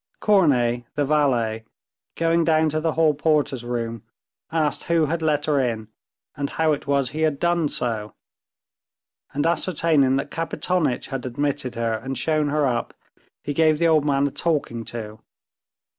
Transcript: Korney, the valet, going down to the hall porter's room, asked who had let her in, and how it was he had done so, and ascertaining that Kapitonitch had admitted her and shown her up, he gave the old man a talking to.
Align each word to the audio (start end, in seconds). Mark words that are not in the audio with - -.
Korney, 0.19 0.85
the 0.95 1.05
valet, 1.05 1.63
going 2.15 2.43
down 2.43 2.69
to 2.69 2.79
the 2.79 2.93
hall 2.93 3.13
porter's 3.13 3.63
room, 3.63 4.01
asked 4.51 4.85
who 4.85 5.05
had 5.05 5.21
let 5.21 5.45
her 5.45 5.59
in, 5.59 5.89
and 6.35 6.49
how 6.49 6.73
it 6.73 6.87
was 6.87 7.09
he 7.11 7.21
had 7.21 7.39
done 7.39 7.67
so, 7.67 8.15
and 9.31 9.45
ascertaining 9.45 10.15
that 10.15 10.31
Kapitonitch 10.31 11.09
had 11.09 11.23
admitted 11.23 11.75
her 11.75 11.93
and 12.03 12.17
shown 12.17 12.47
her 12.49 12.65
up, 12.65 12.95
he 13.43 13.53
gave 13.53 13.77
the 13.77 13.87
old 13.87 14.03
man 14.03 14.25
a 14.25 14.31
talking 14.31 14.83
to. 14.85 15.19